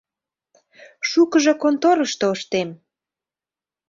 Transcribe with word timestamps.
Шукыжо 1.09 1.53
конторышто 1.61 2.25
ыштем. 2.35 2.69